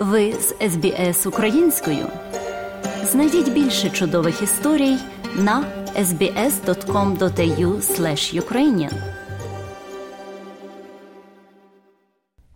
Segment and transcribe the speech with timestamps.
[0.00, 2.06] Ви з СБС українською.
[3.04, 4.96] Знайдіть більше чудових історій
[5.36, 5.64] на
[5.96, 7.80] sbs.com.au
[8.40, 8.92] ukrainian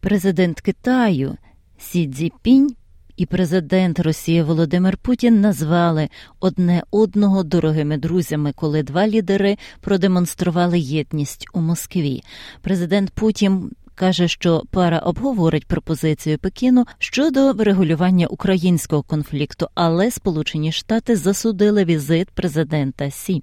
[0.00, 1.36] Президент Китаю
[1.78, 2.76] Сі Цзіпінь
[3.16, 6.08] і президент Росії Володимир Путін назвали
[6.40, 12.22] одне одного дорогими друзями, коли два лідери продемонстрували єдність у Москві.
[12.62, 21.16] Президент Путін каже, що пара обговорить пропозицію Пекіну щодо врегулювання українського конфлікту, але Сполучені Штати
[21.16, 23.42] засудили візит президента Сі.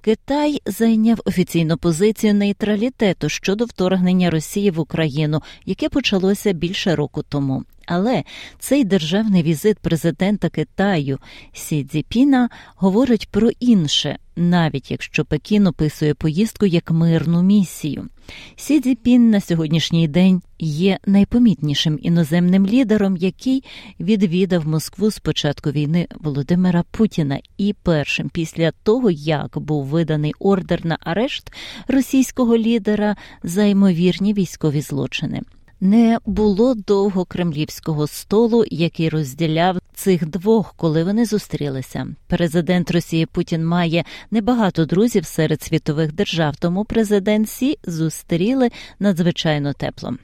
[0.00, 7.64] Китай зайняв офіційну позицію нейтралітету щодо вторгнення Росії в Україну, яке почалося більше року тому.
[7.86, 8.24] Але
[8.58, 11.18] цей державний візит президента Китаю
[11.52, 18.08] Сі Цзіпіна говорить про інше, навіть якщо Пекін описує поїздку як мирну місію.
[18.56, 23.64] Сі Цзіпін на сьогоднішній день є найпомітнішим іноземним лідером, який
[24.00, 30.86] відвідав Москву з початку війни Володимира Путіна, і першим після того, як був виданий ордер
[30.86, 31.52] на арешт
[31.88, 35.40] російського лідера за ймовірні військові злочини.
[35.84, 42.06] Не було довго кремлівського столу, який розділяв цих двох, коли вони зустрілися.
[42.26, 50.14] Президент Росії Путін має небагато друзів серед світових держав, тому президент Сі зустріли надзвичайно тепло.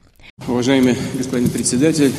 [0.47, 2.11] Уважаємо господин председатель,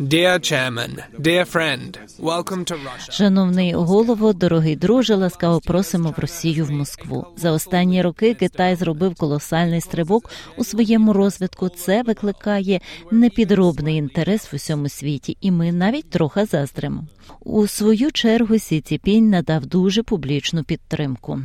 [0.00, 3.12] Dear chairman, dear friend, welcome to Russia.
[3.12, 7.26] Шановний голово, дорогий друже, ласкаво просимо в Росію в Москву.
[7.36, 11.68] За останні роки Китай зробив колосальний стрибок у своєму розвитку.
[11.68, 17.04] Це викликає непідробний інтерес в усьому світі, і ми навіть трохи заздримо.
[17.40, 21.40] У свою чергу Сі Ціпінь надав дуже публічну підтримку.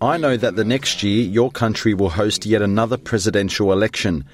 [0.00, 4.24] I know that the next year your country will host yet another presidential election.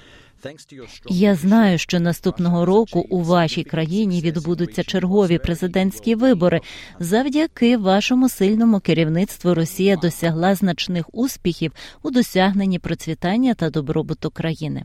[1.09, 6.61] Я знаю, що наступного року у вашій країні відбудуться чергові президентські вибори.
[6.99, 11.71] Завдяки вашому сильному керівництву Росія досягла значних успіхів
[12.03, 14.83] у досягненні процвітання та добробуту країни.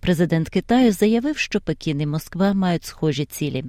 [0.00, 3.64] Президент Китаю заявив, що Пекін і Москва мають схожі цілі.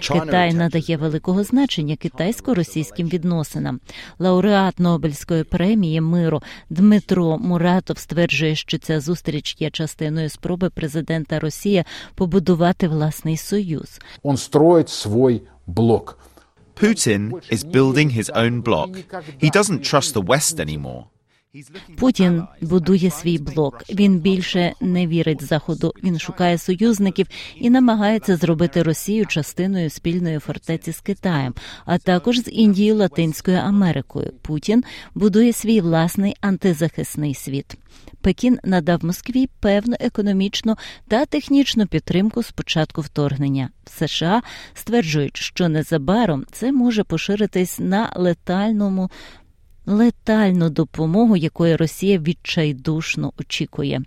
[0.00, 3.80] Китай надає великого значення китайсько-російським відносинам.
[4.18, 11.84] Лауреат Нобелівської премії миру Дмитро Муратов стверджує, що ця зустріч є частиною спроби президента Росії
[12.14, 14.00] побудувати власний союз.
[14.22, 16.18] Он строит свой блок.
[16.74, 18.90] Putin is building his own bloc.
[19.38, 21.04] He doesn't trust the West anymore.
[21.98, 23.82] Путін будує свій блок.
[23.90, 25.92] Він більше не вірить заходу.
[26.04, 27.26] Він шукає союзників
[27.56, 31.54] і намагається зробити Росію частиною спільної фортеці з Китаєм,
[31.84, 34.32] а також з Індією Латинською Америкою.
[34.42, 37.76] Путін будує свій власний антизахисний світ.
[38.20, 40.76] Пекін надав Москві певну економічну
[41.08, 43.70] та технічну підтримку з початку вторгнення.
[43.86, 44.42] США
[44.74, 49.10] стверджують, що незабаром це може поширитись на летальному
[49.86, 54.02] летальну допомогу, якої Росія відчайдушно очікує.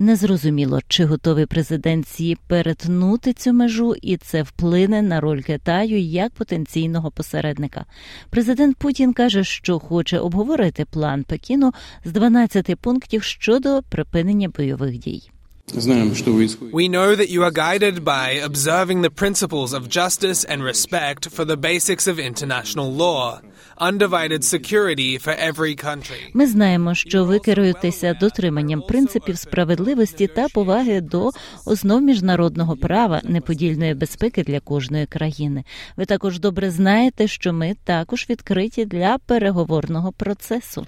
[0.00, 6.32] Незрозуміло, чи готовий президент Сі перетнути цю межу, і це вплине на роль Китаю як
[6.32, 7.84] потенційного посередника.
[8.30, 11.72] Президент Путін каже, що хоче обговорити план Пекіну
[12.04, 15.30] з 12 пунктів щодо припинення бойових дій.
[15.74, 21.44] We know that you are guided by observing the principles of justice and respect for
[21.44, 23.40] the basics of international law,
[23.78, 26.30] undivided security for every country.
[26.34, 31.30] Ми знаємо, що ви керуєтеся дотриманням принципів справедливості та поваги до
[31.64, 35.64] основ міжнародного права неподільної безпеки для кожної країни.
[35.96, 40.86] Ви також добре знаєте, що ми також відкриті для переговорного процесу.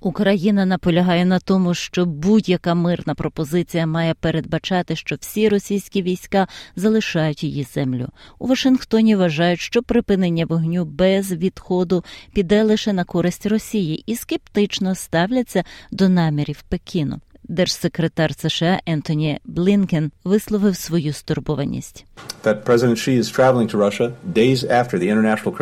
[0.00, 7.44] Україна наполягає на тому, що будь-яка мирна пропозиція має передбачати, що всі російські війська залишають
[7.44, 8.08] її землю.
[8.38, 14.94] У Вашингтоні вважають, що припинення вогню без відходу піде лише на користь Росії і скептично
[14.94, 17.20] ставляться до намірів Пекіну.
[17.48, 22.04] Держсекретар США Ентоні Блінкен висловив свою стурбованість.
[22.42, 25.52] that President Xi is traveling to Russia days after the International.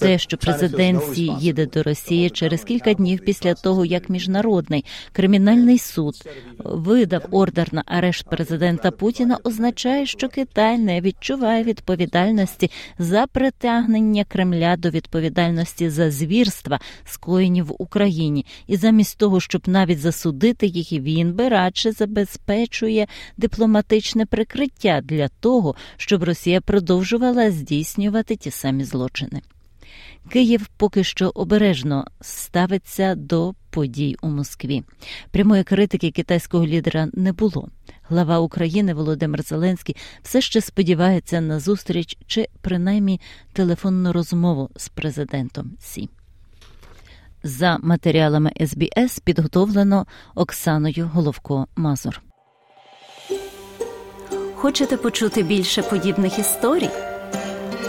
[0.00, 5.78] Те, що президент Сі їде до Росії через кілька днів після того, як міжнародний кримінальний
[5.78, 6.14] суд
[6.64, 14.76] видав ордер на арешт президента Путіна, означає, що Китай не відчуває відповідальності за притягнення Кремля
[14.76, 21.32] до відповідальності за звірства, скоєні в Україні, і замість того, щоб навіть засудити їх, він
[21.32, 23.06] би радше забезпечує
[23.36, 29.41] дипломатичне прикриття для того, щоб Росія продовжувала здійснювати ті самі злочини.
[30.30, 34.82] Київ поки що обережно ставиться до подій у Москві.
[35.30, 37.68] Прямої критики китайського лідера не було.
[38.02, 43.20] Глава України Володимир Зеленський все ще сподівається на зустріч чи принаймні
[43.52, 46.08] телефонну розмову з президентом Сі.
[47.42, 52.22] За матеріалами СБС підготовлено Оксаною Головко Мазур.
[54.54, 57.11] Хочете почути більше подібних історій?